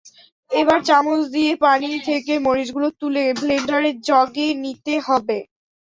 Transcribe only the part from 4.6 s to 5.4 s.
নিতে হবে।